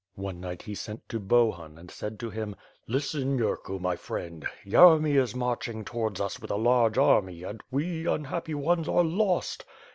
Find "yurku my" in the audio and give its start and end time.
3.37-3.95